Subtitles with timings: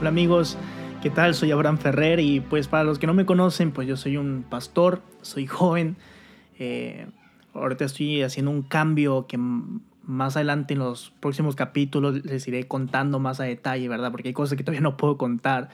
[0.00, 0.56] Hola amigos,
[1.02, 1.34] ¿qué tal?
[1.34, 4.46] Soy Abraham Ferrer y pues para los que no me conocen, pues yo soy un
[4.48, 5.98] pastor, soy joven.
[6.58, 7.06] Eh,
[7.52, 13.18] ahorita estoy haciendo un cambio que más adelante en los próximos capítulos les iré contando
[13.18, 14.10] más a detalle, ¿verdad?
[14.10, 15.68] Porque hay cosas que todavía no puedo contar.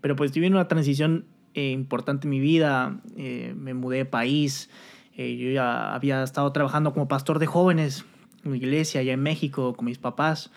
[0.00, 2.98] Pero pues estoy viendo una transición eh, importante en mi vida.
[3.16, 4.68] Eh, me mudé de país.
[5.16, 8.04] yo ya había estado trabajando como pastor de jóvenes
[8.44, 10.50] en mi iglesia allá en México con mis papás.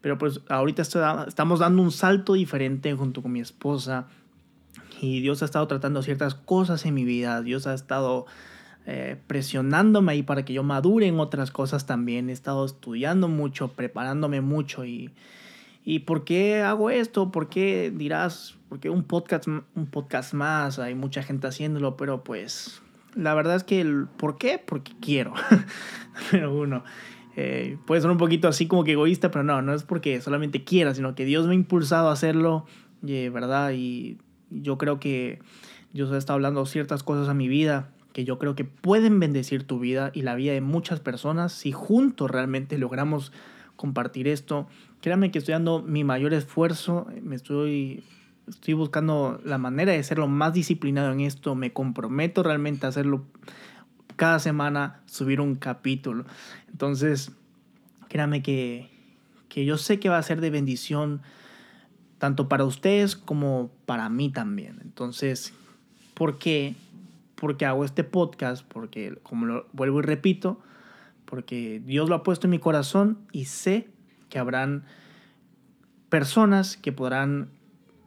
[0.00, 4.06] Pero pues ahorita estamos dando un salto diferente junto con mi esposa.
[5.00, 7.42] Y Dios ha estado tratando ciertas cosas en mi vida.
[7.42, 8.26] Dios ha estado
[8.86, 12.30] eh, presionándome ahí para que yo madure en otras cosas también.
[12.30, 14.84] He estado estudiando mucho, preparándome mucho.
[14.84, 15.10] Y,
[15.84, 17.30] ¿Y por qué hago esto?
[17.30, 18.56] ¿Por qué dirás?
[18.68, 20.78] ¿Por qué un podcast, un podcast más?
[20.78, 22.82] Hay mucha gente haciéndolo, pero pues
[23.14, 24.62] la verdad es que el ¿por qué?
[24.64, 25.34] Porque quiero.
[26.30, 26.84] pero uno.
[27.36, 30.64] Eh, puede ser un poquito así como que egoísta, pero no, no es porque solamente
[30.64, 32.66] quiera, sino que Dios me ha impulsado a hacerlo,
[33.02, 33.72] ¿verdad?
[33.72, 34.18] Y
[34.50, 35.40] yo creo que
[35.92, 39.78] Dios estado hablando ciertas cosas a mi vida que yo creo que pueden bendecir tu
[39.78, 43.32] vida y la vida de muchas personas si juntos realmente logramos
[43.76, 44.66] compartir esto.
[45.00, 48.02] Créanme que estoy dando mi mayor esfuerzo, me estoy,
[48.48, 52.88] estoy buscando la manera de ser lo más disciplinado en esto, me comprometo realmente a
[52.88, 53.24] hacerlo
[54.18, 56.26] cada semana subir un capítulo.
[56.70, 57.32] Entonces,
[58.08, 58.90] créanme que,
[59.48, 61.22] que yo sé que va a ser de bendición
[62.18, 64.80] tanto para ustedes como para mí también.
[64.82, 65.54] Entonces,
[66.14, 66.74] ¿por qué?
[67.36, 70.60] Porque hago este podcast, porque como lo vuelvo y repito,
[71.24, 73.88] porque Dios lo ha puesto en mi corazón y sé
[74.28, 74.84] que habrán
[76.08, 77.50] personas que podrán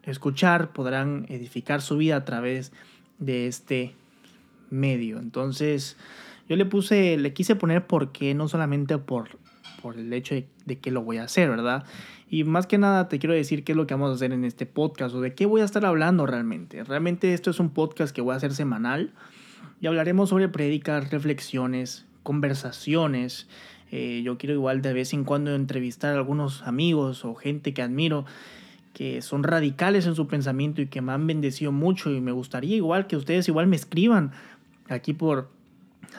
[0.03, 2.73] escuchar, podrán edificar su vida a través
[3.17, 3.95] de este
[4.71, 5.19] medio.
[5.19, 5.97] Entonces,
[6.49, 9.29] yo le puse, le quise poner por qué, no solamente por,
[9.81, 11.85] por el hecho de, que lo voy a hacer, ¿verdad?
[12.29, 14.45] Y más que nada te quiero decir qué es lo que vamos a hacer en
[14.45, 16.83] este podcast o de qué voy a estar hablando realmente.
[16.83, 19.13] Realmente esto es un podcast que voy a hacer semanal
[19.81, 23.47] y hablaremos sobre prédicas, reflexiones, conversaciones.
[23.91, 27.81] Eh, yo quiero igual de vez en cuando entrevistar a algunos amigos o gente que
[27.81, 28.25] admiro
[28.93, 32.75] que son radicales en su pensamiento y que me han bendecido mucho y me gustaría
[32.75, 34.31] igual que ustedes igual me escriban
[34.89, 35.49] aquí por...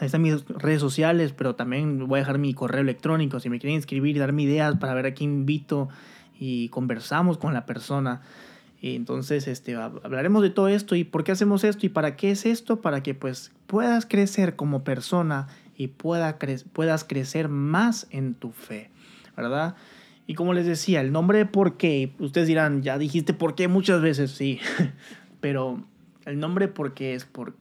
[0.01, 3.41] Ahí están mis redes sociales, pero también voy a dejar mi correo electrónico.
[3.41, 5.89] Si me quieren escribir darme ideas para ver a quién invito
[6.39, 8.23] y conversamos con la persona.
[8.83, 12.45] Entonces este, hablaremos de todo esto y por qué hacemos esto y para qué es
[12.45, 15.47] esto, para que pues puedas crecer como persona
[15.77, 16.39] y pueda
[16.73, 18.91] puedas crecer más en tu fe,
[19.37, 19.77] ¿verdad?
[20.27, 23.69] Y como les decía, el nombre de por qué, ustedes dirán, ya dijiste por qué
[23.69, 24.59] muchas veces, sí,
[25.41, 25.85] pero
[26.25, 27.55] el nombre por qué es por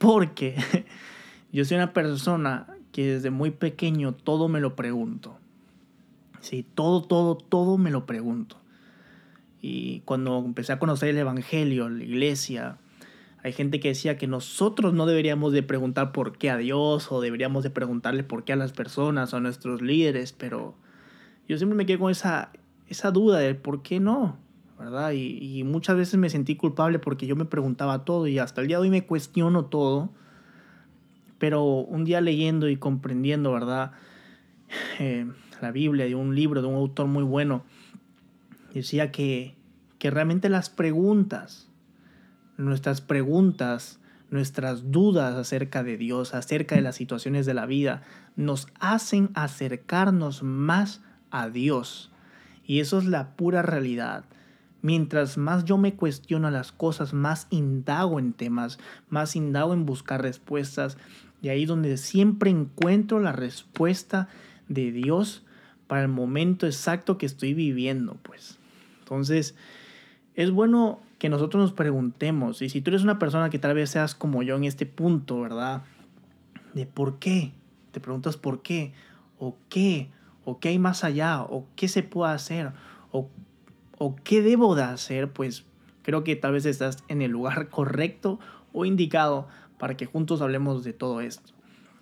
[0.00, 0.56] porque
[1.52, 5.36] yo soy una persona que desde muy pequeño todo me lo pregunto.
[6.40, 8.56] Sí, todo, todo, todo me lo pregunto.
[9.60, 12.78] Y cuando empecé a conocer el Evangelio, la iglesia,
[13.42, 17.20] hay gente que decía que nosotros no deberíamos de preguntar por qué a Dios o
[17.20, 20.74] deberíamos de preguntarle por qué a las personas o a nuestros líderes, pero
[21.46, 22.52] yo siempre me quedé con esa,
[22.88, 24.38] esa duda de por qué no.
[25.12, 28.78] Y, muchas veces me sentí culpable porque yo me preguntaba todo y hasta el día
[28.78, 30.10] de hoy me cuestiono todo.
[31.38, 33.92] Pero un día leyendo y comprendiendo, ¿verdad?
[35.00, 35.26] Eh,
[35.60, 37.64] la Biblia de un libro de un autor muy bueno,
[38.72, 39.56] decía que,
[39.98, 41.68] que realmente las preguntas,
[42.56, 43.98] nuestras preguntas,
[44.30, 48.02] nuestras dudas acerca de Dios, acerca de las situaciones de la vida,
[48.36, 52.12] nos hacen acercarnos más a Dios.
[52.64, 54.24] Y eso es la pura realidad.
[54.82, 60.22] Mientras más yo me cuestiono las cosas, más indago en temas, más indago en buscar
[60.22, 60.96] respuestas.
[61.42, 64.28] Y ahí donde siempre encuentro la respuesta
[64.68, 65.44] de Dios
[65.86, 68.58] para el momento exacto que estoy viviendo, pues.
[69.00, 69.54] Entonces,
[70.34, 73.90] es bueno que nosotros nos preguntemos, y si tú eres una persona que tal vez
[73.90, 75.82] seas como yo en este punto, ¿verdad?
[76.72, 77.52] De por qué,
[77.90, 78.94] te preguntas por qué,
[79.38, 80.08] o qué,
[80.44, 82.72] o qué hay más allá, o qué se puede hacer,
[83.10, 83.28] o
[84.02, 85.66] o qué debo de hacer, pues
[86.02, 88.40] creo que tal vez estás en el lugar correcto
[88.72, 89.46] o indicado
[89.78, 91.52] para que juntos hablemos de todo esto.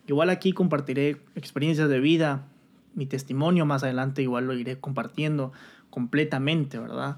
[0.07, 2.47] Igual aquí compartiré experiencias de vida,
[2.95, 5.53] mi testimonio más adelante igual lo iré compartiendo
[5.91, 7.17] completamente, ¿verdad?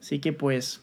[0.00, 0.82] Así que pues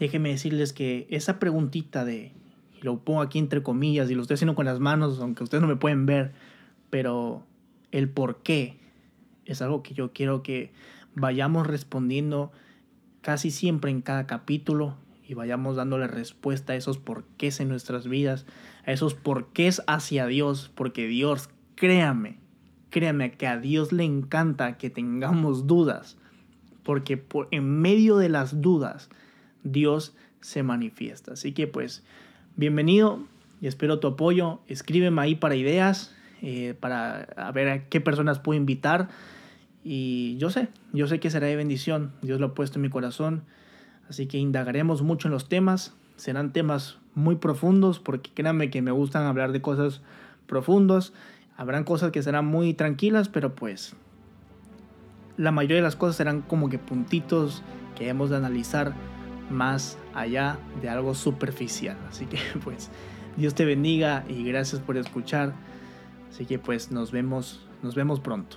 [0.00, 2.32] déjenme decirles que esa preguntita de,
[2.80, 5.60] y lo pongo aquí entre comillas y lo estoy haciendo con las manos, aunque ustedes
[5.60, 6.32] no me pueden ver,
[6.88, 7.44] pero
[7.90, 8.78] el por qué
[9.44, 10.72] es algo que yo quiero que
[11.14, 12.52] vayamos respondiendo
[13.20, 18.46] casi siempre en cada capítulo y vayamos dándole respuesta a esos porqués en nuestras vidas,
[18.84, 22.38] a esos porqués hacia Dios, porque Dios, créame,
[22.90, 26.18] créame que a Dios le encanta que tengamos dudas,
[26.82, 29.08] porque en medio de las dudas
[29.62, 31.32] Dios se manifiesta.
[31.34, 32.04] Así que pues
[32.56, 33.20] bienvenido
[33.60, 34.60] y espero tu apoyo.
[34.66, 39.08] Escríbeme ahí para ideas, eh, para ver a qué personas puedo invitar.
[39.84, 42.12] Y yo sé, yo sé que será de bendición.
[42.22, 43.42] Dios lo ha puesto en mi corazón.
[44.08, 45.94] Así que indagaremos mucho en los temas.
[46.16, 50.02] Serán temas muy profundos porque créanme que me gustan hablar de cosas
[50.46, 51.12] profundas.
[51.56, 53.94] Habrán cosas que serán muy tranquilas, pero pues
[55.36, 57.62] la mayoría de las cosas serán como que puntitos
[57.96, 58.94] que hemos de analizar
[59.50, 61.96] más allá de algo superficial.
[62.08, 62.90] Así que pues
[63.36, 65.54] Dios te bendiga y gracias por escuchar.
[66.30, 68.56] Así que pues nos vemos, nos vemos pronto.